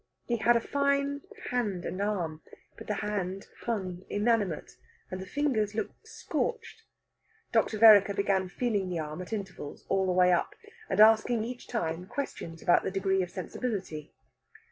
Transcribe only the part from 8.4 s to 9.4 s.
feeling the arm at